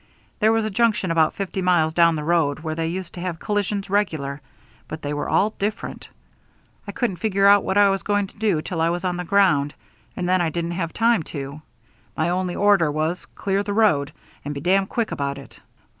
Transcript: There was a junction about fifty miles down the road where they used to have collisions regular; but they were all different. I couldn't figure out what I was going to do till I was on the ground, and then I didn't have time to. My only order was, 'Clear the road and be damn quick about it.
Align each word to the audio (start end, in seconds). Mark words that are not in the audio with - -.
There 0.39 0.51
was 0.51 0.65
a 0.65 0.71
junction 0.71 1.11
about 1.11 1.35
fifty 1.35 1.61
miles 1.61 1.93
down 1.93 2.15
the 2.15 2.23
road 2.23 2.61
where 2.61 2.73
they 2.73 2.87
used 2.87 3.13
to 3.13 3.19
have 3.19 3.37
collisions 3.37 3.87
regular; 3.87 4.41
but 4.87 5.03
they 5.03 5.13
were 5.13 5.29
all 5.29 5.51
different. 5.59 6.09
I 6.87 6.91
couldn't 6.91 7.17
figure 7.17 7.45
out 7.45 7.63
what 7.63 7.77
I 7.77 7.87
was 7.89 8.01
going 8.01 8.25
to 8.25 8.37
do 8.39 8.63
till 8.63 8.81
I 8.81 8.89
was 8.89 9.05
on 9.05 9.17
the 9.17 9.23
ground, 9.23 9.75
and 10.17 10.27
then 10.27 10.41
I 10.41 10.49
didn't 10.49 10.71
have 10.71 10.91
time 10.91 11.21
to. 11.37 11.61
My 12.17 12.29
only 12.29 12.55
order 12.55 12.91
was, 12.91 13.27
'Clear 13.35 13.61
the 13.61 13.73
road 13.75 14.11
and 14.43 14.55
be 14.55 14.59
damn 14.61 14.87
quick 14.87 15.11
about 15.11 15.37
it. 15.37 15.59